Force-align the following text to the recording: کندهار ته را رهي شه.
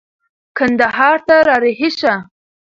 کندهار 0.57 1.17
ته 1.27 1.35
را 1.47 1.55
رهي 1.63 1.89
شه. 1.99 2.13